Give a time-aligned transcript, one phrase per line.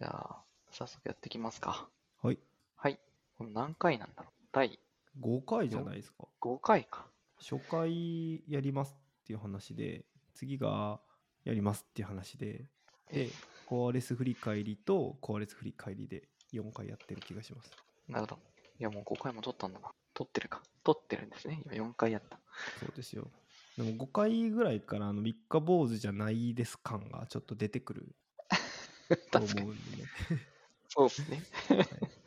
[0.00, 1.86] じゃあ、早速やっていきますか。
[2.22, 2.38] はい。
[2.76, 2.98] はい。
[3.36, 4.32] これ何回なんだろう？
[4.50, 4.78] 第
[5.20, 6.24] 5回じゃないですか。
[6.40, 7.04] 5回か。
[7.38, 11.00] 初回やりますっていう話で、次が
[11.44, 12.64] やりますっていう話で、
[13.12, 13.28] で、
[13.66, 16.22] コアレス振り返りとコアレス振り返りで
[16.54, 17.70] 4回やってる気がします。
[18.08, 18.38] なるほど。
[18.78, 19.90] いや、もう5回も撮ったんだな。
[20.14, 20.62] 撮ってるか。
[20.82, 21.60] 撮ってるんですね。
[21.66, 22.38] 今4回やった。
[22.78, 23.30] そうですよ。
[23.76, 28.14] でも5回ぐらいからあの3日坊主じゃないです感がちょっと出てくる
[29.30, 29.72] 確かに。
[30.88, 31.42] そうですね。
[31.68, 31.86] はい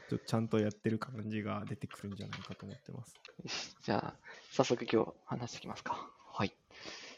[0.10, 3.16] ちょちゃんとやってる感じが出てくるんじゃないかと思ってます。
[3.84, 4.20] じゃあ、
[4.52, 6.12] 早速今日話していきますか。
[6.34, 6.56] はい。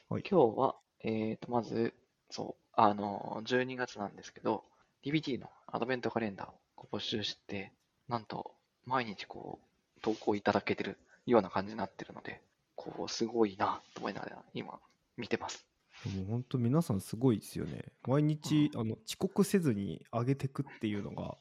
[0.08, 1.94] はい今日は、えーと、まず、
[2.30, 4.64] そう、あの、12月なんですけど、
[5.04, 7.74] DBT のアドベントカレンダーを募集して、
[8.08, 9.60] なんと、毎日こ
[9.98, 12.42] う、投稿いただけてるような感じになってるので、
[12.76, 14.80] こう、すごいなと思いながら、今、
[15.18, 15.66] 見てます。
[16.10, 17.92] もう本当皆さんすごいですよね。
[18.08, 21.38] 毎日あの遅刻せずに上げてくっていうのが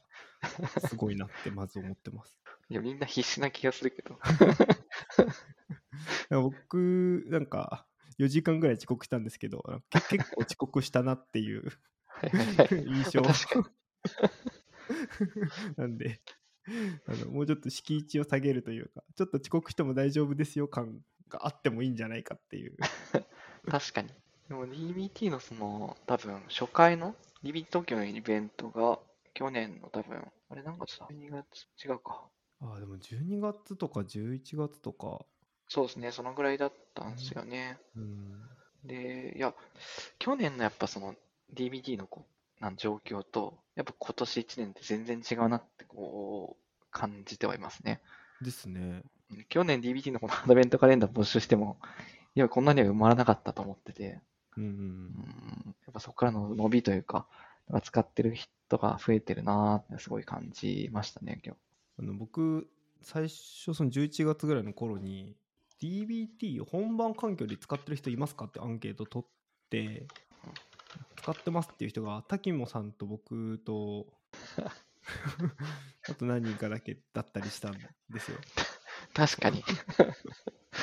[0.87, 2.37] すごいなって まず思ってます。
[2.69, 4.19] いや、みんな必死な気がするけど。
[6.41, 7.87] 僕なんか
[8.19, 9.63] 4時間ぐらい遅刻したんですけど、
[10.09, 11.71] 結構遅刻したなっていう
[12.71, 13.21] 印象。
[15.77, 16.21] なんで
[17.07, 22.77] あのもうちょっと敷地を下げるというかちょっと遅刻しても大丈夫ですよ感があってもいいんじゃないかっていう
[23.69, 24.09] 確かに。
[24.47, 28.99] でも DBT のその、多分初回の DBT 東京のイベントが
[29.33, 31.67] 去年の多分、あれ何月だ ?12 月？
[31.83, 32.21] 違うか。
[32.61, 35.25] ああでも12月とか11月とか
[35.67, 37.77] そうですね、そのぐらいだったんですよね。
[37.95, 38.33] うん
[38.83, 39.53] で、いや、
[40.19, 41.15] 去年のやっぱその
[41.55, 42.25] DBT のこ
[42.59, 48.01] うなん状況と、やっぱ今年1年って全然違うなってこう、感じてはいますね。
[48.41, 49.01] ですね
[49.31, 51.77] うん去年 DBT のこのアドベントカレンダー募集しても、
[52.35, 54.21] いや、こんなには埋まらなかったと思ってて、
[54.57, 57.27] うんやっぱそこからの伸びというか、
[57.71, 61.57] か使ってる人が増えてるなーってすごい感じましたね、今日。
[61.99, 62.67] あの僕
[63.01, 65.35] 最初その11月ぐらいの頃に
[65.81, 70.07] DBT を本番環境で使ってる人いますかってアンケート取って
[71.17, 74.07] 使ってますっていう人が滝もさんと僕と
[76.09, 77.73] あと何人かだけだったりしたん
[78.09, 78.37] ですよ。
[79.13, 79.63] 確かに。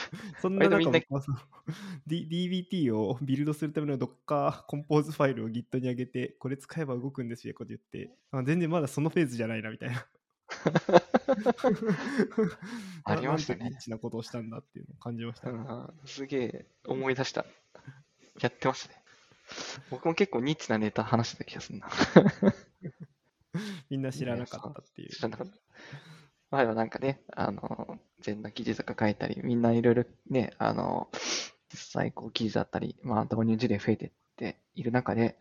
[0.40, 0.92] そんな中ん
[2.06, 10.06] D- DBT をビルドするための Docker コンポーズファイルを Git に上げてこれ使えば動くんですよこと言ってあ全然まだそのフェーズじゃないなみたいな。
[13.04, 15.50] ありましたねなんてニッチなことをしたんだっていうのを感じました。
[15.50, 17.46] うんすげえ思い出した。
[18.40, 19.02] やってましたね。
[19.90, 21.88] 僕も結構ニッチなネタ話してた気がするな。
[23.90, 25.10] みんな知らなかったっていう。
[25.10, 25.54] 知らなかった。
[26.52, 31.08] 前はなんかね、あの、全な記事とか書いたり、みんないろいろね、あの、
[31.72, 35.38] 実際こう記事だったり、まあ導入事例増えてっている中で、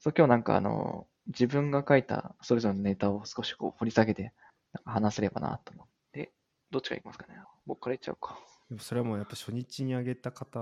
[0.00, 4.32] そう今日なんかあの、自分が書いたそれぞれのネタを少しこう掘り下げて、
[4.72, 6.32] なんか話せればなと思って、
[6.72, 7.34] どっちがいきますかね。
[7.64, 8.36] 僕からいっちゃうか。
[8.68, 10.58] でもそれはもうやっぱ初日に上げた方と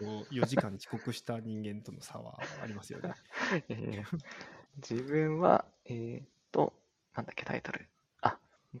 [0.32, 3.12] 4時間遅刻した人間との差はありますよね。
[3.68, 4.04] えー
[4.76, 6.72] 自分は、えーっと、
[7.14, 7.86] なんだっけ、タイトル。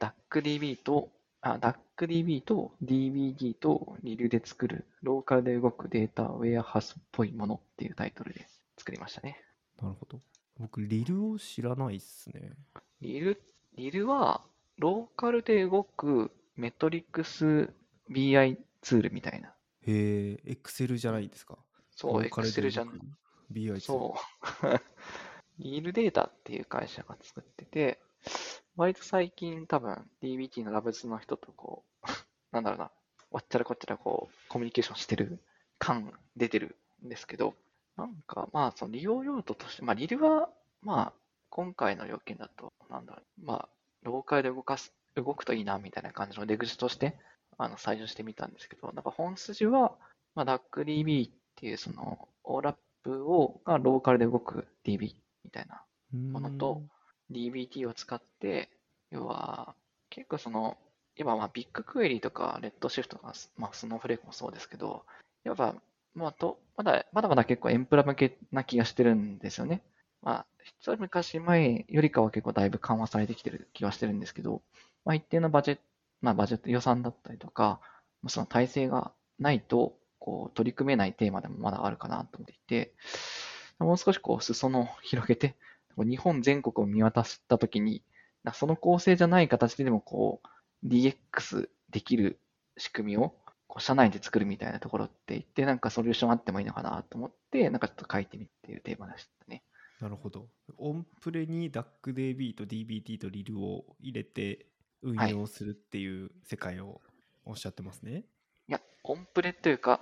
[0.00, 1.10] あ、DuckDB と、
[1.40, 1.58] あ、
[1.98, 8.46] DuckDB と DBT とリルで作るローカルで動くデータウェアハウスっぽいものっていうタイトルで
[8.78, 9.40] 作りましたね。
[9.80, 10.20] なるほど。
[10.58, 12.52] 僕、リルを知らないっすね。
[13.00, 13.42] リル、
[13.76, 14.42] リルは
[14.78, 17.70] ローカルで動くメトリックス
[18.10, 19.54] BI ツールみたいな。
[19.86, 21.58] へえ、Excel じゃないですか。
[21.90, 22.98] そう、Excel じゃん動く
[23.52, 24.14] BI ツールそ
[24.62, 24.80] う。
[25.58, 28.01] リールデータっていう会社が作ってて、
[28.76, 32.06] 割と最近多分 DBT のラブズの人とこう、
[32.52, 32.90] なんだろうな、
[33.30, 35.38] わっちゃらこっちゃらこう、コミュニケーションしてる
[35.78, 37.54] 感出てるんですけど、
[37.96, 40.48] なんかまあその利用用途として、まあリルは
[40.80, 41.12] まあ
[41.50, 43.68] 今回の要件だと、なんだろう、まあ
[44.02, 47.18] ローカルで動かす、動くといいなみたいな感じの出口として
[47.58, 49.96] あの採用してみたんですけど、なんか本筋は、
[50.34, 52.76] まあ DuckDB っていうその OLAP
[53.24, 56.82] をがローカルで動く DB みたいなものと、
[57.32, 58.70] DBT を使って、
[59.10, 59.74] 要は
[60.10, 60.76] 結構その、
[61.16, 65.04] 今まあビッグクエリとかレッドシフトとか、まあスノーフレークもそうですけど、
[65.44, 65.74] やっぱ
[66.14, 69.82] まあと、まだ、まだまだ結構エンプラ向けな気がしてるんですよね。
[70.22, 74.62] まあ、一昔前よりかは結構だいぶ緩和されてきてる気はしてるんですけど、
[75.04, 75.82] まあ一定のバジェット、
[76.20, 77.80] まあバジェット予算だったりとか、
[78.28, 82.92] その体制がないと、こう取り組めないテーマでもまだあるかなと思っていて、
[83.80, 85.56] もう少しこう裾野を広げて、
[85.98, 88.02] 日本全国を見渡したときに、
[88.44, 92.40] なその構成じゃない形ででもこう DX できる
[92.76, 93.34] 仕組みを
[93.68, 99.62] こう社内で作るみたいなところって言って、なんかソリューションあってもいいのかなと思って、なんかちょっと書いてみるっていうテーマでしたね。
[100.00, 100.48] なるほど。
[100.78, 104.66] オンプレに DuckDB と DBT と RIL を入れて
[105.00, 107.00] 運用するっていう世界を
[107.44, 108.24] おっしゃってますね。
[108.68, 110.00] いや、オンプレというか、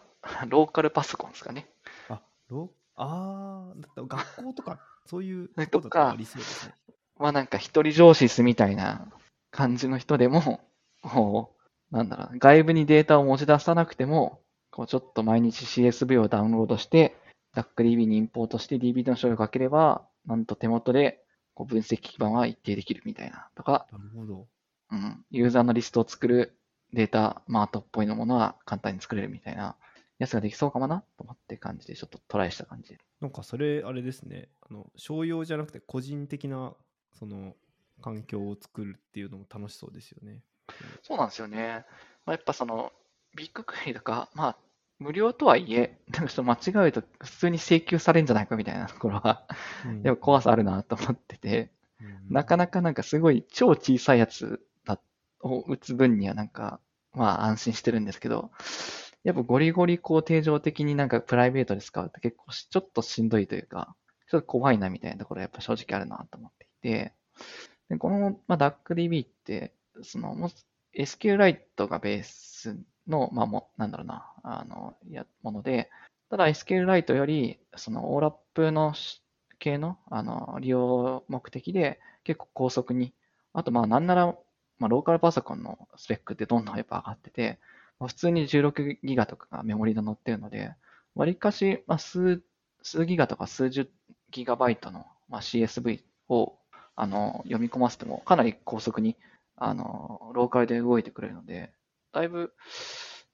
[0.48, 1.68] ローカルパソコンですかね。
[2.08, 6.74] あ、ロあーだったら 学校とかそういう ととこだったらありそうですね。
[7.18, 9.06] まあなんか一人上司みたいな
[9.50, 10.60] 感じの人でも、
[11.02, 11.54] も
[11.92, 14.40] う、なんだろう、外部にデータを持ち出さなくても、
[14.70, 17.16] こうちょっと毎日 CSV をダウンロードして、
[17.54, 24.46] DuckDB にインポートして DB の処理をかければ、なんと手元でこう分析基盤は一定できるみたいなとか、なるほど。
[24.92, 26.58] うん、ユーザーのリストを作る
[26.92, 29.76] データマートっぽいのものは簡単に作れるみたいな
[30.20, 32.98] やつができそうかもなと思って感じで、ちょっとトライした感じで。
[33.20, 34.48] なんかそれあれですね。
[34.62, 36.74] あの商用じゃなくて個人的な
[37.18, 37.54] その
[38.02, 40.40] 環境を作るっていうのも楽しそうですよね。
[41.02, 41.84] そうなんですよね。
[42.26, 42.92] まあ、やっぱその、
[43.34, 44.56] ビッグクエリとか、まあ、
[44.98, 49.46] 無料とはいえ、でもちょっと間違うと普通に請求されるんじゃないかみたいな ところは、
[49.86, 51.70] うんでも怖さあるなと思ってて、
[52.00, 55.00] うんなかなかなんかすごい超小さいやつだ
[55.40, 56.80] を打つ分にはなんか、
[57.12, 58.52] まあ安心してるんですけど、
[59.24, 63.94] やっぱゴリゴリこう定常的になんかプライベートで使うと結構ちょっとしんどいというか、
[64.30, 67.12] ちょっと怖いなみたいなところやっぱ正直あるなと思っていて、
[67.88, 70.50] でこの、まあ、DuckDB って、その、
[70.94, 75.90] SQLite がベースの、まあも、なんだろうな、あの、や、もので、
[76.30, 78.94] ただ SQLite より、その、オーラップの
[79.58, 83.12] 系の、あの、利用目的で、結構高速に、
[83.52, 84.26] あとまあなんなら、
[84.78, 87.58] まあローカルパソコンのスペックってどんどんやっぱ上がってて、
[88.06, 90.74] 普通に16ギガとかがメモリが載ってるので、
[91.14, 92.42] わりかし、まあ数、
[92.82, 93.90] 数ギガとか数十
[94.30, 96.56] ギガバイトの、まあ、CSV を
[96.96, 99.16] あの読み込ませてもかなり高速に
[99.56, 101.72] あのローカルで動いてくれるので、
[102.12, 102.52] だいぶ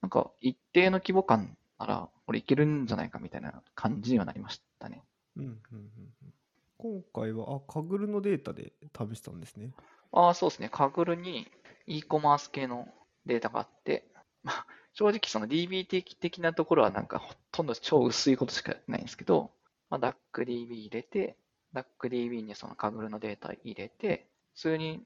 [0.01, 5.03] なんか一定の規模感ならこれいけるんじゃないかみたいな感じにはなりましたね。
[5.37, 5.79] うんうんうんう
[6.25, 6.33] ん
[6.79, 9.71] 今回はあカグルのデータで試したんですね。
[10.11, 10.69] ああ、そうですね。
[10.69, 11.47] カグルに
[11.87, 12.87] e コマース系の
[13.25, 14.07] データがあって、
[14.47, 19.51] まあ、正直その DB 的なところはなんかほとんど超薄いことしかやってないんですけど、
[19.89, 21.35] まあ、DuckDB 入れて、
[21.75, 25.03] DuckDB にそのカグルのデータ入れて、普通に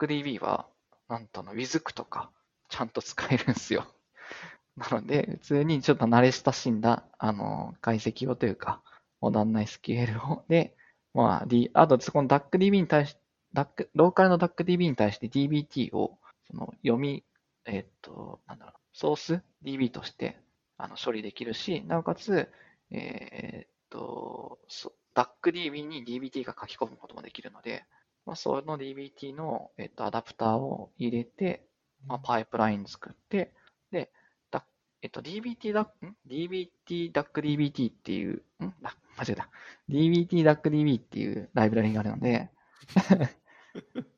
[0.00, 0.66] DuckDB は、
[1.10, 2.30] なんとの WIZK とか、
[2.70, 3.86] ちゃんと使えるんですよ。
[4.76, 8.82] なので、普通にちょっと慣れ親しんだ、あの、解析をというか、
[9.20, 10.74] モダンな SQL を、で、
[11.12, 13.16] まあ、D、あと、そこの DuckDB に対し、
[13.52, 16.18] DAC ローカルの DuckDB に対して DBT を、
[16.50, 17.22] その読み、
[17.66, 20.38] えっと、なんだろう、ソース DB として、
[20.76, 22.50] あの、処理できるし、なおかつ、
[22.90, 27.84] えーっと、そ DuckDB に DBT が書き込むこともできるので、
[28.26, 31.66] まあ、その DBT の、えっと、アダプターを入れて、
[32.06, 33.54] まあ、パイプライン作って、
[33.90, 34.10] で、
[34.50, 34.66] だ
[35.02, 38.74] えっと、DBT だ、ん ?DBT っていう、ん？
[38.82, 39.48] あ、間違えた。
[39.88, 42.50] DBT DuckDB っていうライブラリがあるので、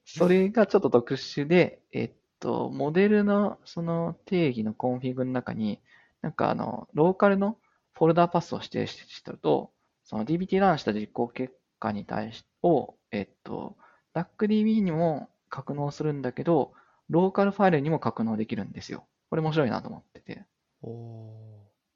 [0.04, 5.80] それがちょっと特殊で、えっと、モデルのその定義のコンフィグの中に、
[6.22, 7.58] なんかあの、ローカルの
[7.94, 9.70] フォルダパスを指定してると、
[10.04, 13.76] その DBT ランした実行結果に対し、を、えっと、
[14.14, 16.72] DuckDB にも格納するんだけど、
[17.08, 19.06] ローカルファイルにも格納できるんですよ。
[19.30, 20.44] これ面白いなと思ってて。
[20.82, 21.30] お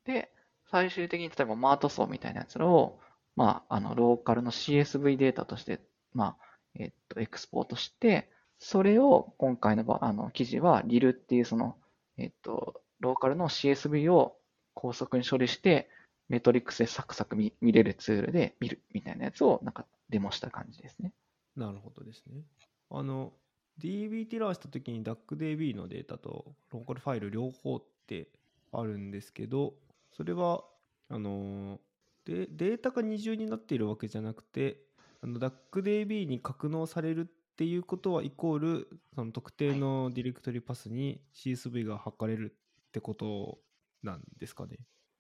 [0.04, 0.32] で、
[0.70, 3.00] 最終的に例えばマート層みたいなやつらを、
[3.36, 5.80] まあ、あの、ローカルの CSV データとして、
[6.12, 6.44] まあ、
[6.74, 11.76] えっと、エクスポートして、それを今回のあの記事は RIL っていうその、
[12.18, 14.36] えっと、ローカルの CSV を
[14.74, 15.88] 高速に処理して、
[16.28, 21.12] メトリックスでサクサク見見れるツールで見るみたいなやつをなんかデモした感じですね。
[21.56, 22.42] なるほどですね。
[22.90, 23.32] あの
[23.80, 28.28] DBT ラーした時に DuckDB のデータとローカルファイル両方って
[28.72, 29.74] あるんですけど
[30.12, 30.62] それは
[31.08, 31.80] あの
[32.26, 34.76] でデータが二重になっているわけじゃなくて
[35.24, 37.28] DuckDB に格納される
[37.60, 42.56] っていうことはイコールその特定のディレクトリパスに CSV が測れる
[42.88, 43.58] ってこと
[44.02, 44.78] なんですかね？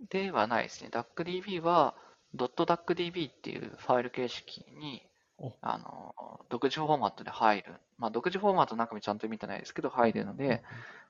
[0.08, 0.88] ではないですね。
[0.90, 1.94] DuckDB は
[2.34, 5.02] .duckdb っていうファイル形式に
[5.36, 6.14] おあの
[6.48, 7.74] 独自フォーマットで入る。
[7.98, 10.62] まあ、独自フォーマットの中身ちゃんと見てないですけど入るので、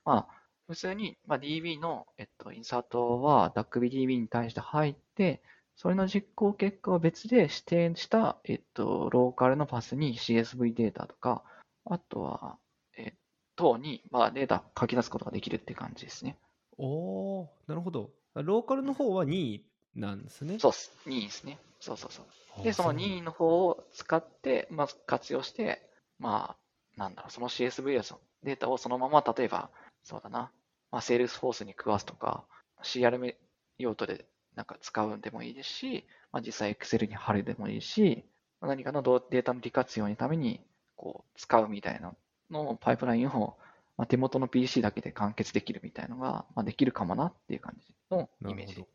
[0.03, 5.41] まあ、普通に、まあ、DB の、えっと、インサートは DuckDB に対して入って、
[5.75, 11.43] それの実行結果を別で指定した、えっと、ローカルのパスに CSV データとか、
[11.85, 12.57] あとは、
[12.97, 13.13] えっ
[13.55, 16.37] と、に、まあ、データ書き出すことができるって感じですね。
[16.77, 18.11] おーなるほど。
[18.35, 20.59] ローカルの方は2位なんですね。
[20.59, 20.91] そうっす。
[21.05, 21.57] 2位ですね。
[21.79, 22.25] そうそうそう。
[22.59, 25.81] あで、そのう2位の方を使って、まあ、活用して、
[26.19, 29.69] まあ、なんだろう、その CSV やそのデータをそのまま、例えば、
[30.03, 30.51] そうだな、
[30.91, 32.45] まあ、Salesforce に食わすとか、
[32.83, 33.35] CRM
[33.77, 34.25] 用途で
[34.55, 38.25] なんか使うんでもいいですし、まあ、実際 Excel に貼るでもいいし、
[38.61, 40.61] 何かのデータの利活用のために
[40.95, 42.13] こう使うみたいな
[42.51, 43.57] のパイプラインを、
[43.97, 48.85] まあ、手元の PC だけで完結できるみたいなのが、まあ、できるかもなっていう感じのイメージ。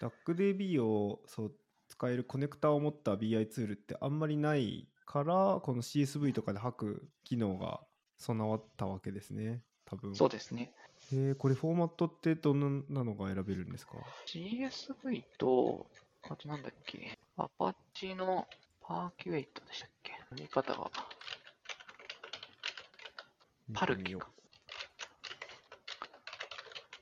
[0.00, 1.52] DuckDB をそう
[1.88, 7.80] 使えるコネクタを持った BI ツールってあんまりないからこの CSV とかで吐く機能が
[8.18, 10.14] 備わったわけですね多分。
[10.14, 10.72] そうですね
[11.12, 13.94] えー、これフォーマットってどんなのが選べるんですか
[14.26, 15.86] ?CSV と、
[16.28, 18.46] あとなんだっけ、アパッチの
[18.80, 20.12] パーキュエイトでしたっけ？
[20.30, 20.90] 読み方が。
[23.72, 24.28] パルキか。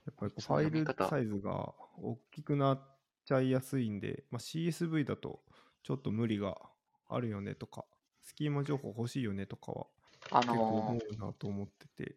[0.06, 2.80] やっぱりファイルサイズが大きくなっ
[3.26, 5.40] ちゃいやすいんで、まあ、CSV だと
[5.82, 6.56] ちょっと無理が
[7.08, 7.84] あるよねとか、
[8.22, 9.86] スキーマ情報欲しいよねとかは、
[10.30, 12.16] あのー、結構思うなと思ってて。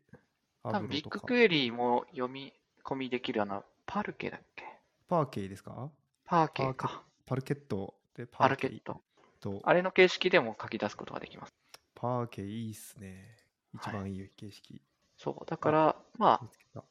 [0.63, 2.53] 多分ビッグクエリーも読み
[2.83, 4.63] 込みできるあの、パルケだっけ？
[5.07, 5.89] パーケイですか？
[6.25, 7.03] パーケイか。
[7.25, 9.01] パルケットでパルケット。
[9.39, 11.53] とあれの形式でも書き出すことができます。
[11.95, 13.35] パーケイいいっすね。
[13.73, 14.73] 一番いい形式。
[14.75, 14.81] はい、
[15.17, 16.83] そう、だから、まあ、ま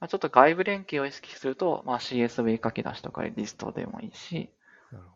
[0.00, 4.50] あ、ちょっと外部連携を意識すると、まあ、CSV 書き出しとかリストでもいいし、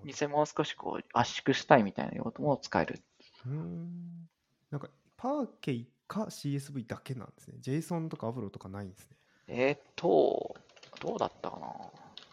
[0.04, 3.02] 偽もう少しこう圧縮したいみたいな用途も使える。
[3.47, 4.28] うん。
[4.71, 7.59] なんか、パーケイか CSV だけなんですね。
[7.63, 9.17] JSON とか Avro とかないんですね。
[9.49, 10.55] えー、っと、
[11.01, 11.69] どうだったかな？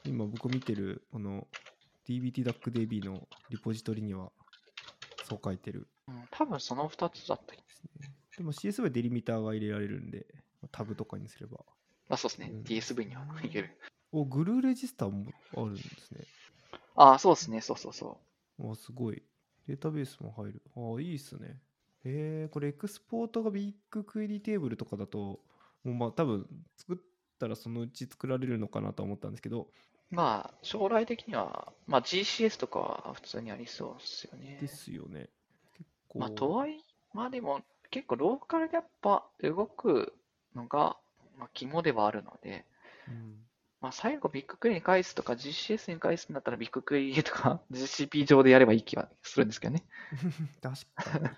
[0.06, 1.48] 今僕見てるこの
[2.08, 4.32] DBTDuckDB のリポジトリには
[5.26, 5.88] そう書いてる。
[6.08, 8.14] うん、多分その2つだったですね。
[8.38, 10.26] でも CSV はデリミターが入れられるんで、
[10.72, 11.60] タブとかにすれば。
[12.10, 12.50] あ、そうですね。
[12.52, 13.78] うん、DSV には入れる。
[14.12, 16.26] お、グルーレジスターもあるんですね。
[16.96, 17.62] あ、そうですね。
[17.62, 18.20] そうそうそ
[18.60, 18.72] う。
[18.72, 19.24] あ、すごい。
[19.68, 20.62] データベースも入る。
[20.76, 21.60] あ、いいっすね。
[22.04, 25.40] えー、これエクスポートがビッグクエリテーブルとかだと、
[25.84, 26.98] もうまあ多分作っ
[27.40, 29.68] たらそのうち作られるのかなと思ったんですけど。
[30.10, 34.58] まあ将来的には、まあ GCS とかは普通にありそうですよね。
[34.60, 35.30] ですよね。
[35.78, 36.20] 結構。
[36.20, 36.80] まあとはいえ、
[37.14, 40.14] まあでも結構ローカルでやっぱ動く
[40.56, 40.98] のが、
[41.38, 42.66] まあ、肝ではあるので、
[43.08, 43.36] うん、
[43.80, 49.84] まあ最後ビッグクエリに返すとか GCS に返すんだったらビッグクエリとか GCP 上でやればいい気はするんですけどね。
[50.62, 51.30] 確かに。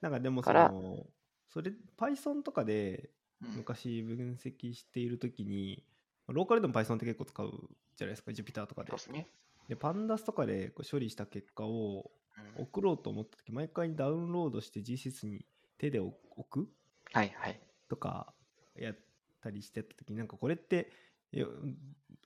[0.00, 1.06] なんかでもその、
[1.48, 5.84] それ、Python とかで昔分析しているときに、
[6.28, 8.92] うん、ローカルでも Python って結構使うじゃないですか、Jupyter とかで。
[8.92, 9.28] でね、
[9.68, 12.10] で、Pandas とかでこう処理した結果を
[12.56, 15.44] 送ろうと思ったとき、毎回ダウンロードして GCS に
[15.78, 16.16] 手で置
[16.48, 16.68] く
[17.12, 17.60] はいはい。
[17.88, 18.32] とか
[18.76, 18.98] やっ
[19.42, 20.90] たりしてたときに、なんかこれって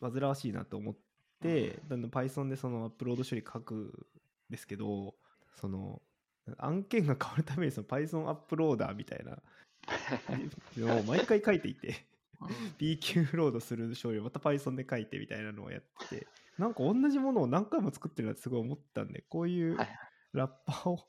[0.01, 0.97] 煩わしいなと思っ
[1.43, 3.93] て、だんだん Python でそのアップロード処理書くん
[4.51, 5.15] ですけど、
[5.61, 6.03] その
[6.59, 9.39] 案件が変わるためにその Python アップローダーみたいな。
[10.79, 12.07] のを毎回書いていて。
[12.79, 16.27] PQ ロードする処理をまた Python で書いてみたいなのをやって。
[16.59, 19.77] なんか同じものを何回も作ってるなってすごい思ったんでこういう
[20.33, 21.01] ラッパーを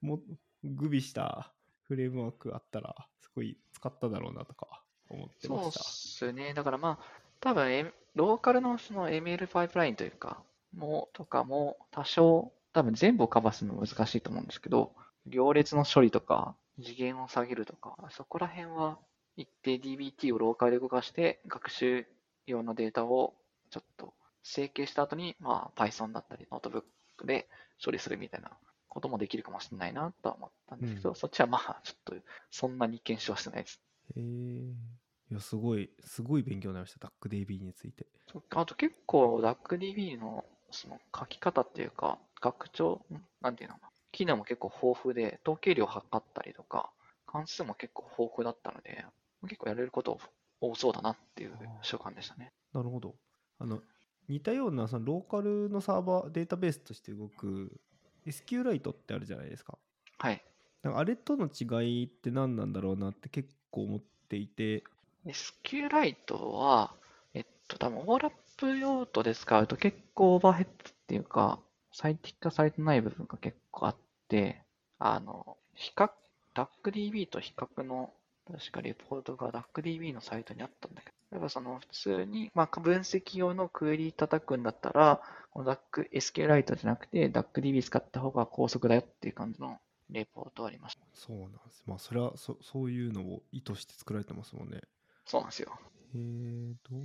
[0.00, 0.20] も
[0.64, 1.52] グビした
[1.82, 5.82] フレームワークあったらすごい使っただろうなとか思ってました。
[5.82, 6.54] そうですね。
[6.54, 10.42] だからまあ多分、ローカルのその ML パイプラインというか
[10.76, 14.92] もとかも多少多分全部をカバーするの難しいと思うんですけど、
[15.26, 18.98] 行列の処理とか、次元を下げるとか、そこら辺は
[19.36, 22.06] 一定 DBT をローカルで動かして、学習
[22.46, 23.34] 用のデータを
[23.70, 26.82] ちょっと整形した後に、まあ Python だったり、ノートブッ
[27.16, 27.48] クで
[27.84, 28.50] 処理するみたいな
[28.88, 32.14] こともできるかもしれないなとは思ったんですけど、うん、そっちはまあちょっと
[32.50, 33.80] そんなに検証してないです。
[34.16, 34.22] へえ。
[34.22, 38.06] いや、すごい、すごい勉強になりました、DuckDB について。
[38.50, 43.00] あと結構 DuckDB のその書き方っていうか、拡張、
[43.40, 43.76] なんていうの？
[43.76, 43.88] かな。
[44.10, 46.90] 機能も結構豊富で、統計量を測ったりとか、
[47.26, 49.06] 関数も結構豊富だったので、
[49.44, 50.18] 結構やれること
[50.60, 52.52] 多そうだなっていう所感でしたね。
[52.74, 53.14] なるほど。
[53.58, 53.80] あの、
[54.28, 57.80] 似たようなそのローカルのサーバー、データベースとして動く
[58.26, 59.78] SQLite ってあるじゃないですか。
[60.18, 60.42] はい。
[60.84, 64.84] あれとの違いって何なんだろうなって結構思っていて。
[65.26, 66.94] SQLite は、
[67.34, 71.60] えっと、多分オーラップ用途で使うと結構オーバーヘッドっていうか、
[71.92, 73.96] 最適化されてない部分が結構あっ
[74.28, 74.62] て、
[74.98, 76.10] あの、比較、
[76.54, 78.12] DuckDB と比較の、
[78.50, 85.20] 確かレポートが DuckDB のサイトにあったんだけど、例えばその普通に、まあ、分析用のクエリ叩くんだったら、
[85.50, 89.78] この Duck、SQLite じゃなくて DuckDB 使った方が高速だよっていう感じの
[90.10, 91.02] レポートありました。
[91.14, 91.82] そうなんです。
[91.86, 94.80] まあ、それはそ、そういうのを意図して作られてますもんね。
[95.24, 95.72] そうなんですよ。
[96.14, 97.02] えー、どう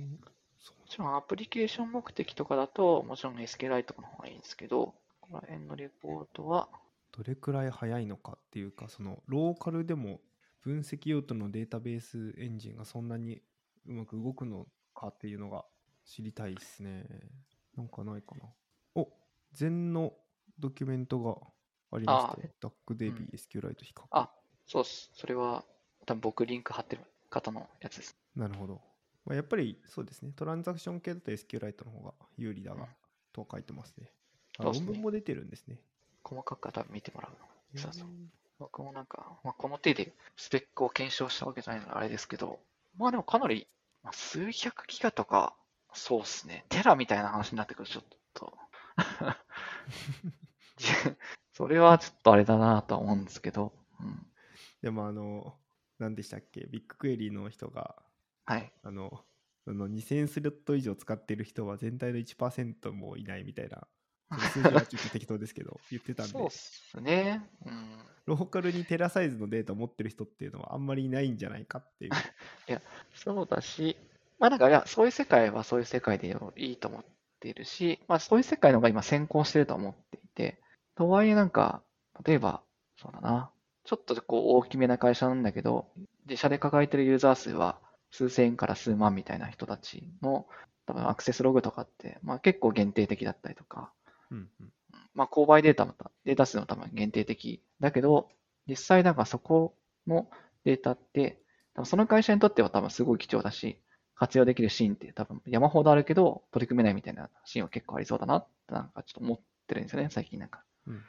[0.78, 6.68] もちろんアプリケーション目的とかだと、もちろん SQLite とかの方がいいんですけど、この辺のレポートは。
[7.12, 10.20] どれくらい早いのかっていうか、そのローカルでも
[10.62, 13.40] 分析用途のデータベースエンジンがそんなに
[13.86, 15.64] うまく動くのかっていうのが
[16.04, 17.04] 知りたいですね。
[17.76, 18.42] なんかないかな。
[18.94, 19.08] お
[19.52, 20.12] 禅の
[20.58, 21.36] ドキュメントが
[21.96, 22.50] ありましたよ。
[22.60, 24.02] ダックデビー、うん SQLite 比較。
[24.10, 24.30] あ、
[24.66, 25.10] そうっす。
[25.14, 25.64] それは、
[26.06, 28.16] 多分僕リンク貼ってる方のやつです。
[28.34, 28.80] なるほど。
[29.28, 30.32] まあ、やっぱりそうですね。
[30.34, 32.88] トランザクション系だと SQLite の方が有利だが、うん
[33.32, 34.10] と書いてますね。
[34.58, 35.78] あそうっすね論文も出てるんですね。
[36.24, 37.80] 細かくは多分見てもらうの。
[37.80, 38.08] そうそう
[38.58, 42.58] 僕もなんか、まあ、この手でスペックを検証したわけじゃないのであれですけど、
[42.96, 43.68] まあでもかなり、
[44.02, 45.54] まあ、数百ギガとか、
[45.92, 46.64] そうっすね。
[46.68, 48.04] テラみたいな話になってくるとちょっ
[48.34, 48.52] と。
[51.52, 53.72] それはちょっとあれだなとは思うんですけど。
[54.00, 54.26] うん。
[54.82, 55.54] でもあの、
[55.98, 57.96] 何でしたっけビッグクエリーの人が、
[58.48, 58.72] はい。
[58.82, 59.12] あの、
[59.66, 63.86] あの2000スレッド以上使ってる人は全体の1%もいないみたいな、
[64.52, 67.46] 数字はちょっと適当ですけど、 言ってたんでそうっ、すね。
[67.66, 67.98] うん。
[68.24, 72.10] ローカルにテラサイズのデータを持ってる人っていうのはあんまりいないんじゃないかっていう。
[73.14, 73.98] そうだし、
[74.38, 77.04] まあなんか、いや、そういう世界はそういう世界でいいと思っ
[77.40, 80.62] ているし、まあそういう世界の方が今先行してると思っていて、
[80.94, 81.82] とはいえなんか、
[82.24, 82.62] 例えば、
[82.96, 83.52] そうだな、
[83.84, 85.92] ちょっとこう大きめな会社なんだけど、
[86.26, 90.46] 自社で抱えてるユーザー数は数千から数万みたいな人たちの
[90.86, 93.92] 多分アクセスログとかって、まあ結構限定的だったりとか、
[94.30, 94.72] うんうん
[95.14, 98.28] まあ、購買データもた、データ数も多分限定的だけど、
[98.68, 99.74] 実際なんかそこ
[100.06, 100.28] の
[100.64, 101.42] データって、
[101.74, 103.82] 多分その会社にとっては多分すごい貴重だし、
[104.14, 110.62] 活用できるシーンって多分山ほどあるけど、取り組めないみたいなシーンは結構ありそうだなってなんかちょっと思ってるんですよね、最近なんか。
[110.86, 111.02] うんうん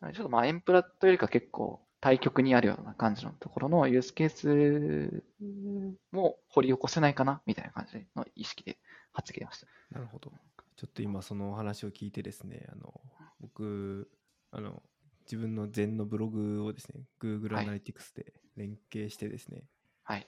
[0.00, 5.22] ちょっとまあエンプラというよりか結構対極にあるような感じのところのユースケース
[6.12, 8.78] も掘り起こせないかなみたいな感じの意識で
[9.12, 9.66] 発言をした。
[9.92, 10.32] なるほど。
[10.76, 13.00] ちょっと今そのお話を聞いてですね、あの
[13.40, 14.08] 僕、
[14.50, 14.82] あの
[15.26, 19.64] 自分の禅のブログをですね、Google はい Analytics で連携してですね、
[20.04, 20.26] はい。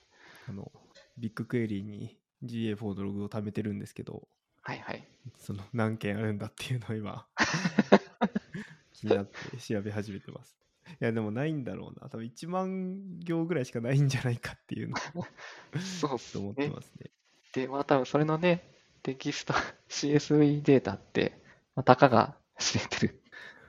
[0.48, 0.70] あの
[1.16, 4.28] ビッグクエリーに GA4 のログを貯めてるんですけど、
[4.60, 5.08] はいはい。
[5.38, 7.26] その何件あるんだっていうのを今
[8.92, 10.61] 気になって調べ始めてます。
[11.02, 12.08] いやでもないんだろうな。
[12.08, 15.26] 多分1万行ぐらいしかないんじゃないかっていうのを
[15.82, 16.68] そうっすと思ってね。
[16.68, 17.10] ますね。
[17.52, 19.52] で、まあ多分それのね、テキスト
[19.90, 21.42] CSV データって、
[21.74, 23.20] まあ、たかが知れてる。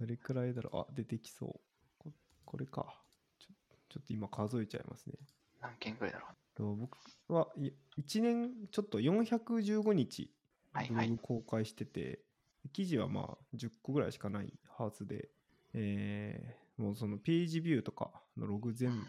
[0.00, 1.60] どれくらいだろうあ、出てきそう。
[1.96, 2.12] こ
[2.44, 3.00] これか
[3.38, 3.54] ちょ。
[3.88, 5.14] ちょっと今数えちゃいますね。
[5.60, 6.36] 何件ぐらいだろう。
[6.56, 10.28] と僕は1年ちょっと415日。
[11.22, 12.20] 公開してて、
[12.72, 15.30] 記事はまあ10個ぐらいしかないはずで、
[15.74, 19.06] えーもうそのページビューとかのログ全部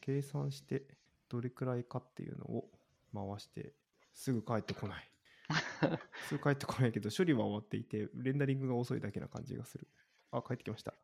[0.00, 0.82] 計算して
[1.28, 2.70] どれくらいかっていうのを
[3.14, 3.72] 回して
[4.12, 5.10] すぐ帰ってこない。
[6.28, 9.88] すぐ帰ってこないけど処理は終わっていてレンダリングが遅いだけな感じがする。
[10.30, 10.94] あ、帰ってきました。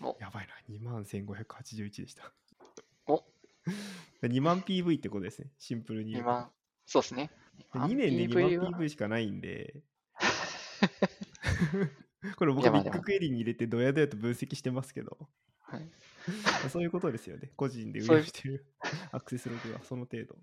[0.00, 0.54] おやばいな。
[0.68, 2.32] 21,581でした。
[3.06, 3.24] お
[4.22, 5.50] 2万 PV ってことですね。
[5.58, 6.30] シンプルに言うと。
[6.30, 6.52] 今、
[6.86, 7.30] そうですね。
[7.72, 9.82] 2年で PV 2は万 PV しかないんで、
[12.36, 15.16] これ僕ビッグクエリに入れてドヤドヤと分析してますけど、
[15.60, 15.80] はい
[16.62, 17.50] まあそういうことですよね。
[17.56, 18.66] 個人で運用してる
[19.12, 20.36] アクセスログはその程度。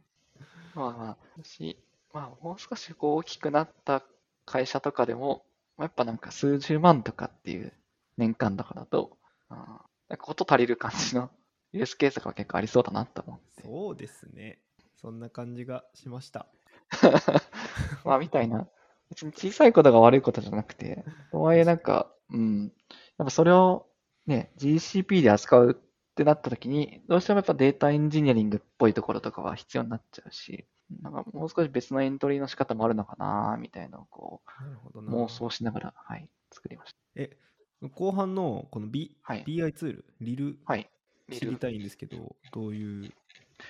[0.74, 1.78] まあまあ、し、
[2.14, 4.04] まあもう少しこう大きくなった
[4.46, 5.46] 会社とかでも、
[5.78, 7.74] まあやっぱなんか数十万とかっていう
[8.18, 9.18] 年間とかだと、
[9.50, 11.32] あーなんかこと足りる感じの
[11.72, 13.64] ユースケースが結構ありそうだなと思って。
[13.64, 14.60] そうですね。
[14.96, 16.48] そんな感じがしました。
[18.04, 18.68] まあみたいな。
[19.10, 22.72] 別に小さいことが悪いことじゃなくて、とはいえなんか、うん。
[23.18, 23.88] やっぱそれを
[24.26, 30.66] ね、GCP で扱うってなった時に、どうしてもやっぱデータエンジニアリングっぽいところとかは必要になっちゃうし、
[31.02, 34.42] なんかもう少し別のエントリーの仕方もあるのかな、みたいなのをこ。
[34.94, 37.00] う妄想しながら、はい、作りました。
[37.16, 37.38] え、
[37.94, 39.44] 後半のこの、B はい。
[39.46, 40.90] BI ツール、リル、はい。
[41.32, 43.14] 知りたいんですけど、どういう、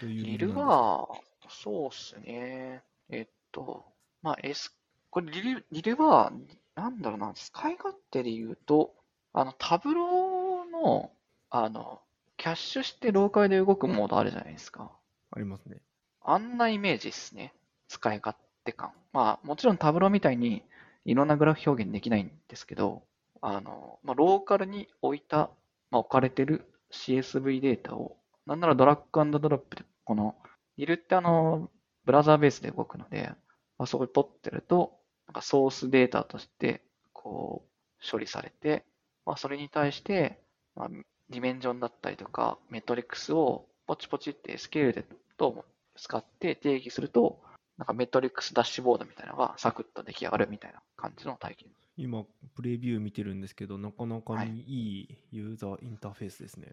[0.01, 1.07] どういうリルは、
[1.49, 2.83] そうっすね。
[3.09, 3.85] えっと、
[4.21, 4.75] まあ、S、
[5.15, 6.33] これリル、リルは、
[6.75, 8.93] なんだろうな、使い勝手で言うと、
[9.31, 11.09] あの、タブローの、
[11.49, 12.01] あの、
[12.35, 14.91] キャッシュしてローカルで動くモードあるじゃないですか。
[15.31, 15.77] ありますね。
[16.19, 17.53] あんなイメージですね。
[17.87, 18.91] 使い勝手感。
[19.13, 20.63] まあ、もちろんタブローみたいに
[21.05, 23.01] いろんなグラフ表現できないんですけど、
[23.39, 25.49] あの、まあ、ローカルに置いた、
[25.91, 30.35] まあ、置かれてる CSV データを、なんならドラッグドロップで、この、
[30.75, 31.69] リルってあの、
[32.03, 33.31] ブラウザーベースで動くので、
[33.77, 36.81] まあ、そこに取ってると、なんかソースデータとして、
[37.13, 38.85] こう、処理されて、
[39.25, 40.39] まあ、それに対して、
[40.75, 40.89] まあ、
[41.29, 45.05] ディメンジョンだったりとか、メトリックスをポチポチって SQL で
[45.37, 47.41] と使って定義すると、
[47.77, 51.69] なんかメトリックスダッシュボードみたいなのがサクッと出来上がるみたいな感じの体験。
[51.97, 52.23] 今、
[52.55, 56.71] プレビュー見てるんですけど、なかなかはいにいいユーザーインターフェースですね。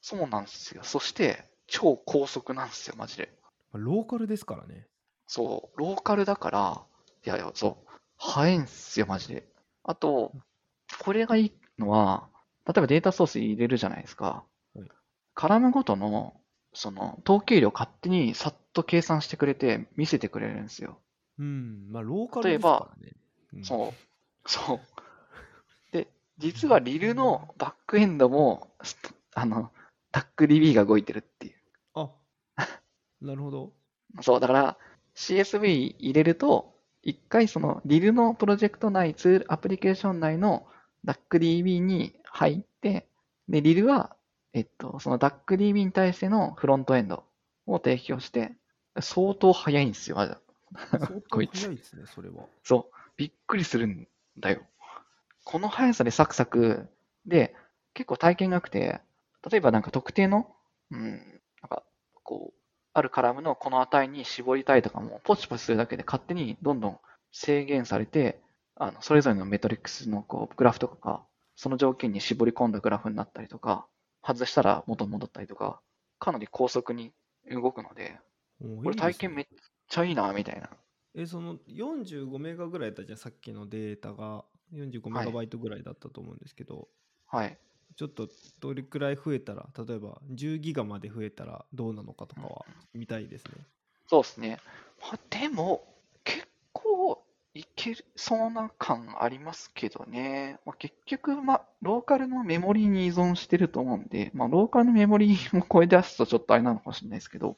[0.00, 0.82] そうなんですよ。
[0.84, 3.32] そして、超高速なんですよ、マジで。
[3.72, 4.86] まあローカルですからね。
[5.26, 6.82] そう、ローカルだから、
[7.24, 7.93] いやいや、そう。
[8.18, 9.48] 早いんすよ、マジで。
[9.82, 10.32] あと、
[11.02, 12.28] これがいいのは、
[12.66, 14.88] 例えばデータソース入れるじゃないですかはい。
[15.34, 16.40] カラムごとの、
[16.72, 20.98] その、統計量勝手にさっと計算してくれて見せてくれるんですよ。
[21.38, 21.88] うん。
[21.90, 23.12] まあ、ローカルですからね。
[23.54, 24.48] うんそう。
[24.48, 24.80] そう。
[25.92, 28.74] で、実はリルのバックエンドも、
[29.34, 29.70] あの、
[30.12, 31.54] DuckDB が動いてるっていう。
[31.94, 32.10] あ
[33.20, 33.72] なるほど。
[34.22, 34.78] そう、だから
[35.14, 36.73] CSV 入れると、
[37.04, 40.66] 一回そのリルのプロジェクト内、ツール、アプリケーション内の
[41.06, 43.06] DuckDB に入って、
[43.48, 44.16] で、リルは、
[44.54, 47.24] えっと、その DuckDB に対してのフロントエンド
[47.66, 48.52] を提供して、
[49.00, 50.40] 相当早いんですよ、まだ。
[50.90, 52.46] 相 こ当いつ早いですね、それは。
[52.62, 54.62] そう、びっくりするんだよ。
[55.44, 56.88] この速さでサクサク、
[57.26, 57.54] で、
[57.92, 59.02] 結構体験が良くて、
[59.50, 60.56] 例えばなんか特定の、
[60.90, 61.10] うん、
[61.60, 61.82] なんか、
[62.22, 62.63] こう、
[62.94, 67.00] あるカラムのこの値に絞りたいとかも、ポチポチするだけで勝手にどんどん
[67.32, 68.40] 制限されて、
[68.76, 71.22] あの、それぞれのメトリックスのこう、グラフとかが、
[71.56, 73.86] その条件に絞り込んだグラフになったりとか、
[74.22, 75.80] 外したら元に戻ったりとか、
[76.18, 77.12] かなり高速に
[77.50, 78.18] 動くので、
[78.60, 79.46] これ体験めっ
[79.88, 80.70] ちゃいいな、みたいな。
[81.14, 84.44] え、その45メガぐらいだったじゃん、さっきのデータが。
[84.72, 86.88] 45メガバイトぐらいだったと思うんですけど、
[87.26, 87.58] はい。
[87.96, 88.28] ちょっと
[88.60, 93.52] どれくらい増えたら、例えば10ギガまで増えたらどうなのかとかは見たいですね。
[94.08, 94.58] そうですね。
[95.00, 95.84] まあ、でも、
[96.24, 100.58] 結構いけそうな感ありますけどね。
[100.66, 107.56] まあ、結局、まあ、ローカルのメモリに依存してると思うんで、まあ、ローカルのメモリも超え出すとちょっとあれなのかもしれないですけど、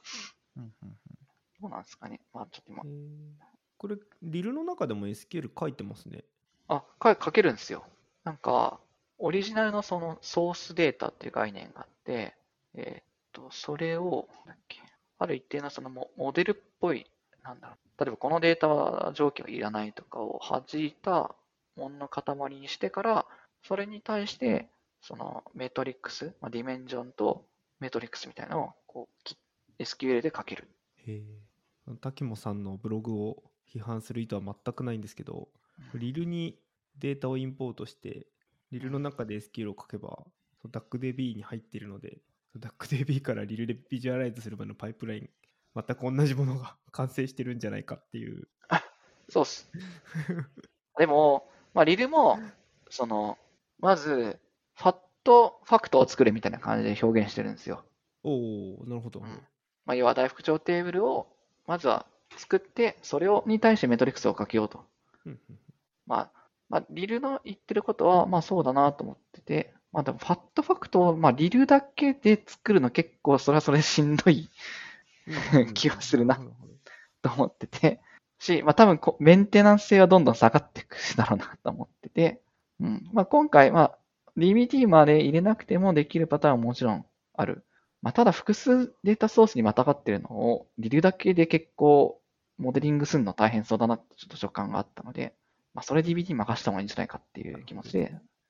[1.60, 2.20] どうなんですかね。
[2.34, 3.46] まあ、ちょっと今え、ー
[3.78, 6.24] これ、リルの中でも SQL 書いてますね。
[6.68, 7.84] あ、か書けるんですよ。
[8.24, 8.80] なんか、
[9.18, 12.34] オリジナルのそのソースデータっていう概念があって、
[12.74, 14.28] えーっと、それを、
[15.18, 17.06] ある一定のそのモモデルっぽい、
[17.42, 21.34] なんだろう、例えばこのデータは条件はいらないとかを弾いた
[21.76, 22.24] ものの塊
[22.60, 23.26] にしてから、
[23.62, 24.68] それに対して、
[25.00, 27.44] そのメトリックス、まあ、ディメンジョンと
[27.80, 29.36] メトリックスみたいなのをこうき
[29.78, 30.68] SQL で書ける。
[31.06, 31.22] へえ。
[32.00, 35.48] 滝本さんのブログを批判する意図は全くないんですけど、
[35.94, 36.58] リルに
[36.98, 38.26] データをインポートして、
[38.72, 40.24] リルの中で SQL を書けば、
[40.66, 42.18] DuckDB に入っているので、
[42.58, 45.30] DuckDB からリルでビジュアライズするまでのパイプライン、
[45.74, 48.48] 全く同じものが 完成してるんじゃないかっていう。
[49.28, 49.70] そうっす。
[50.98, 52.38] でも、まあ、リルも、
[52.88, 53.38] その、
[53.78, 54.38] まず、
[54.74, 57.84] ファットファクトを作るみたいな感じで表現してるんですよ。
[58.22, 59.20] おおなるほど。
[59.20, 59.26] うん
[59.84, 61.28] まあ、要は大復調テーブルを、
[61.66, 64.84] まずは作って、それをに対してメトリックスをかけようと。
[66.06, 66.35] まあ、
[66.68, 74.48] まあ、リルの言ってることは、まあそうだなと思ってて、まあでも、ファットファクトを、まあ、リルだけで作るの結構、それはそれでしんどい
[75.54, 76.40] うん気がするな。
[77.22, 78.00] と思ってて、
[78.38, 82.40] し、まあ多分こ、メンテナンス性はどんどん下がっていくだろうなと思ってて、
[82.80, 83.08] うん。
[83.12, 83.98] まあ今回、まあ、
[84.36, 87.64] DBT まで入れなくてもできるパターンはもちろんある。
[88.02, 92.20] まあただ複数データソースにまたがってるのを、リルだけで結構、
[92.58, 95.34] モデリングするの大変そうだなってちょっと所感があったので、
[95.76, 98.00] まあそれ DBT に任せた方がいいんじゃないかっていう気持ちで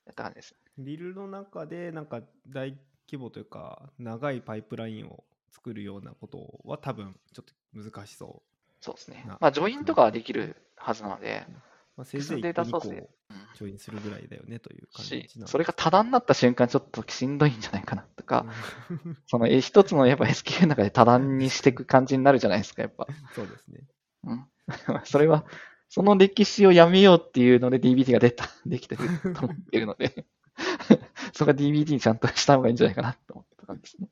[0.06, 0.54] やった感じです。
[0.78, 8.42] リルの中でなんか大規模というか長いパイプラインを作るようなことは多分ちょっと難しそ
[8.80, 9.38] そうですねな。
[9.40, 11.52] まあジョインとかはできるはずなので、う。
[11.96, 13.08] まあ、せいぜいデータ1個2ソースで個
[13.56, 18.46] ジョインするぐらいだよねという感じそれが多段になった瞬間ちょっとしんどいんじゃないかなとか、
[18.90, 23.08] う んそのえ一つのやっぱ SQL の中で多段にしていく感じになるじゃないですか、やっぱ。
[23.34, 23.80] そうですね。
[24.24, 24.46] うん。
[25.04, 25.44] それは、
[25.88, 30.26] その歴史をやめようっていうので DBT が出た、 できてると思っているので、
[31.32, 34.08] そこは DBT にちゃんとした方がいいんじゃないかなと思った感じですね。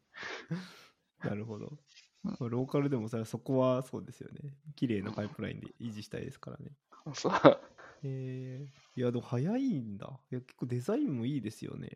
[1.22, 1.78] なるほど。
[2.40, 4.54] ローカルでもそれはそこはそうですよね。
[4.76, 6.72] 綺麗なパイプラインで維持したいですからね。
[7.12, 7.32] そう。
[8.02, 10.18] えー、いや、でも早いんだ。
[10.30, 11.90] いや、結構デザインもいいですよね。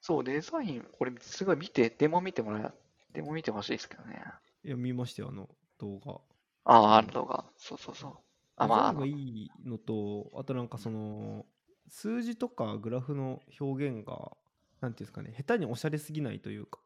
[0.00, 2.72] そう、デザイン、これすごい見て、デモ見てもらえ、
[3.12, 4.22] デモ見てほしいですけどね。
[4.64, 6.20] いや、見ましたよ、あの動画。
[6.64, 7.44] ああ、ある動画。
[7.56, 8.18] そうそうそう。
[8.56, 11.46] あ、まあ、がいいのと、あとなんかその、
[11.88, 14.32] 数字とかグラフの表現が、
[14.80, 16.80] なんていうんですかね、下手におしゃれすぎないというか、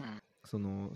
[0.00, 0.90] うんその、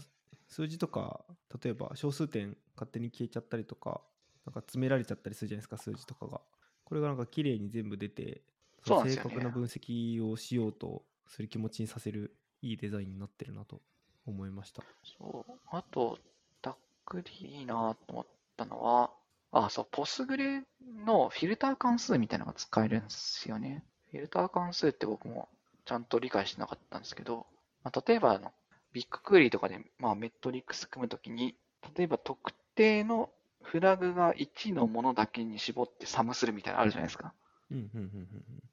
[0.49, 1.25] 数字とか、
[1.63, 4.01] 例えば小数点勝手に消えちゃったりとか、
[4.45, 6.41] なんか詰められちゃったりするじゃないですか、数字とかが。
[6.85, 8.43] これがなんか綺麗に全部出て、
[8.85, 13.81] そうなんですよね正確な分析をしようとする気持ちにさせるいいデザインになってるなと
[14.25, 14.83] 思いました。
[15.19, 15.53] そう。
[15.71, 16.19] あと、
[16.63, 19.11] ダックでいいなと思ったのは、
[19.65, 20.65] あ、そう、ポスグレ
[21.05, 23.85] のフィルター関数みたいなのが使えるんですよね。
[24.11, 25.49] フィルター関数って僕も
[25.85, 27.47] ちゃんと理解してなかったんですけど、
[27.83, 28.53] まあ、例えばあの、
[28.93, 31.55] ビッグクエリとかで、まあ、メトリックス組むときに、
[31.97, 33.31] 例えば特定の
[33.63, 37.33] フラグが1のものだけに絞ってサムするみたいなのあるじゃないですか。
[37.71, 38.29] うんうんうんうん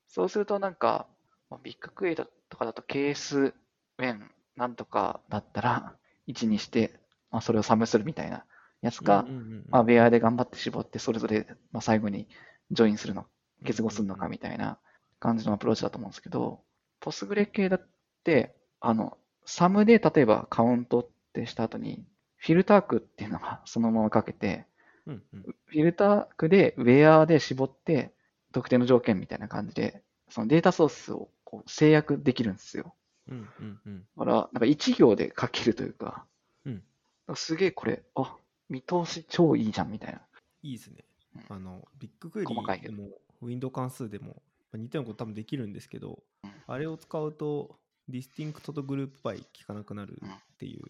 [0.07, 1.07] そうするとなんか、
[1.49, 5.95] まあビッグクエリとかだとケースウェンなんとかだったら
[6.27, 6.93] 1にして、
[7.31, 8.45] まあ、それをサムするみたいな
[8.83, 9.65] やつか、うんうんうんうん。
[9.69, 12.27] まあ、ベアで頑張って絞って、それぞれ、まあ、最後に
[12.71, 13.25] ジョインするの、
[13.63, 14.77] 結合するのかみたいな
[15.19, 16.61] 感じのアプローチだと思うんですけど、
[16.99, 17.87] ポスグレ系だっ
[18.23, 22.05] て、あの、サムで例えばカウントってした後に、
[22.37, 24.65] フィルター区っていうのがそのままかけて、
[25.07, 25.41] うんうん。
[25.43, 28.13] フィルター区でウェアで絞って、
[28.51, 32.93] 特定の条件みたいな感じで、そのデータソースをこう制約できるんですよ。
[33.29, 33.99] うんうんうん。
[34.17, 36.25] だから、なんか一行で書けるというか、
[36.65, 36.75] うん。
[36.75, 36.85] だか
[37.27, 38.35] らすげえこれ、あ、
[38.69, 40.21] 見通し超いいじゃんみたいな。
[40.63, 41.03] いいですね
[41.49, 41.55] うん。
[41.55, 43.09] あの、 BigQuery 細かいけどでも、
[43.41, 44.33] ウィンドウ関数でも、ま
[44.73, 50.21] あ似たようなこと多分できるんですけど、うんあれを使うと、 DISTINCT と GROUP BY 効かなくなる
[50.53, 50.83] っていう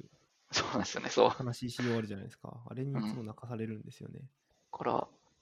[0.53, 1.29] そうなんですよね、そう。
[1.29, 2.55] だ悲しい仕様あるじゃないですか。
[2.69, 4.21] あれにいつも泣かされるんですよね。
[4.71, 4.91] から、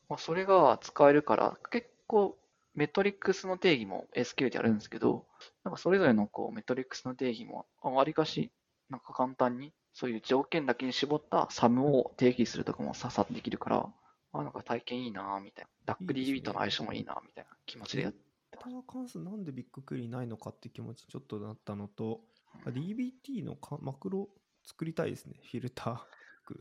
[0.09, 2.37] まあ、それが使えるから、結構、
[2.73, 5.25] メトリックスの定義も SQL でやるんですけど、
[5.65, 8.51] なんかそれぞれのこうメトリックスの定義も、あわりかし、
[8.89, 13.89] なんか簡単に、そういう条件だけに絞った SUM を定義するとかもささっとできるから、
[14.33, 15.97] あ、なんか体験いいなぁみたいな。
[15.99, 18.13] いいですね DACDB との相性もいいなぁみたいな気持ちでやっ
[18.61, 22.21] タワー関数なんでビッグクエリないのかって気持ちちょっとなったのと、
[22.65, 24.29] あ DBT のかマクロ
[24.63, 25.33] 作りたいですね。
[25.51, 25.97] フィルター
[26.45, 26.59] 区。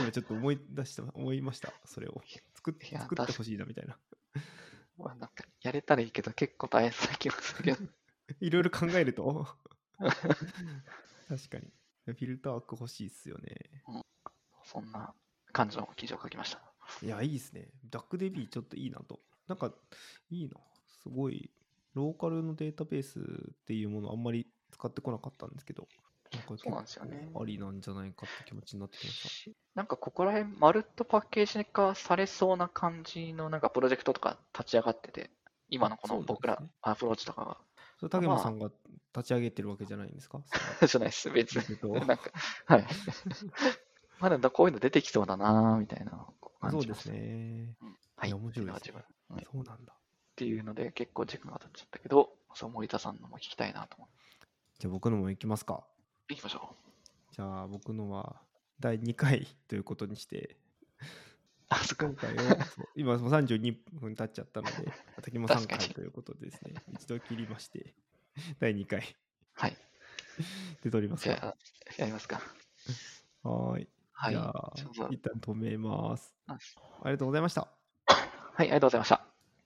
[0.00, 1.72] 今ちょっと思い出した、思いました。
[1.84, 2.22] それを。
[2.54, 3.98] 作っ作ってほしいなみたいな。
[4.98, 7.90] まあ、なんかやれたらいいけど、結構大変な気がするけど。
[8.40, 9.46] いろいろ考えると。
[11.28, 11.70] 確かに。
[12.12, 13.54] フィルター区欲しいっすよね。
[14.64, 15.14] そんな
[15.52, 16.60] 感じの記事を書きました。
[17.02, 17.68] いや、いいですね。
[17.90, 19.20] ダック DB ちょっといいなと。
[19.48, 19.72] なんか、
[20.30, 20.56] いいな。
[21.02, 21.50] すごい、
[21.94, 25.88] ローカルのデータベースっていうものあんまり使ってこなかったんですけど、
[26.32, 35.30] なんかそうなんですよねありなんじゃないかって気持ちになってきましなんかここら辺、まるっとパッケージ化されそうな感じのなんかプロジェクトとか立ち上がってて、
[35.68, 37.65] 今のこの僕らアプローチとかた。
[37.98, 38.70] それ、竹本さんが
[39.14, 40.38] 立ち上げてるわけじゃないんですか？
[40.80, 41.94] が、 じゃないです、別そに。
[41.94, 42.30] の なんか、
[42.66, 42.86] はい。
[44.20, 46.26] まだこういうの出てきそうだなみたいな
[46.60, 47.10] 感じそうです。
[47.10, 47.76] ね。
[48.16, 48.32] はい。
[48.32, 49.04] 面白いですね
[49.52, 49.92] そうなんだ。
[49.92, 49.96] っ
[50.36, 54.14] ていうので結構時間が経っちゃったけど、そう森田さんのも聞きたいなと思って。
[54.78, 55.86] じゃあ僕のも行きますか。
[56.28, 56.74] 行きましょ
[57.30, 57.34] う。
[57.34, 58.40] じゃあ僕のは
[58.80, 60.56] 第2回ということにして、
[61.68, 62.14] あ、そ今。
[62.14, 67.94] 回をそう今もう32分経っちゃったので、 竹も3確かに回ということでですね、一度切りまして、
[68.60, 69.16] 第2回
[69.54, 69.76] はい。
[70.82, 71.56] で撮りますか。
[71.96, 72.40] やりますか。
[73.42, 73.88] はーい。
[74.12, 74.32] はい。
[74.32, 74.72] じゃあ
[75.10, 76.34] 一旦止めます。
[76.46, 76.58] ああ
[77.06, 77.68] りがとうございました。
[78.06, 78.20] はい、
[78.58, 79.25] ありがとうございました。